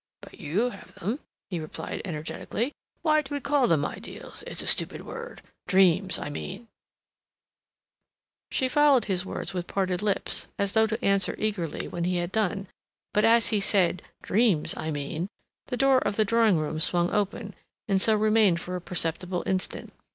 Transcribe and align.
"But 0.21 0.39
you 0.39 0.71
have 0.71 0.95
them," 0.95 1.19
he 1.51 1.59
replied 1.59 2.01
energetically. 2.05 2.73
"Why 3.03 3.21
do 3.21 3.35
we 3.35 3.39
call 3.39 3.67
them 3.67 3.85
ideals? 3.85 4.43
It's 4.47 4.63
a 4.63 4.67
stupid 4.67 5.05
word. 5.05 5.43
Dreams, 5.67 6.17
I 6.17 6.27
mean—" 6.31 6.67
She 8.49 8.67
followed 8.67 9.05
his 9.05 9.25
words 9.27 9.53
with 9.53 9.67
parted 9.67 10.01
lips, 10.01 10.47
as 10.57 10.71
though 10.71 10.87
to 10.87 11.05
answer 11.05 11.35
eagerly 11.37 11.87
when 11.87 12.05
he 12.05 12.17
had 12.17 12.31
done; 12.31 12.65
but 13.13 13.25
as 13.25 13.49
he 13.49 13.59
said, 13.59 14.01
"Dreams, 14.23 14.73
I 14.75 14.89
mean," 14.89 15.27
the 15.67 15.77
door 15.77 15.99
of 15.99 16.15
the 16.15 16.25
drawing 16.25 16.57
room 16.57 16.79
swung 16.79 17.11
open, 17.11 17.53
and 17.87 18.01
so 18.01 18.15
remained 18.15 18.59
for 18.59 18.75
a 18.75 18.81
perceptible 18.81 19.43
instant. 19.45 19.93